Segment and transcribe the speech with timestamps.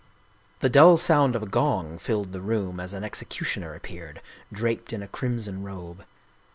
[0.61, 4.19] The dull sound of a gong filled the room as an execu tioner appeared,
[4.51, 6.05] draped in a crimson robe.